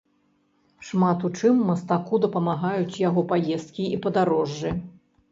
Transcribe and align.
Шмат 0.85 1.19
у 1.27 1.29
чым 1.41 1.59
мастаку 1.67 2.19
дапамагаюць 2.23 3.01
яго 3.01 3.21
паездкі 3.33 3.85
і 3.99 4.01
падарожжы. 4.07 4.73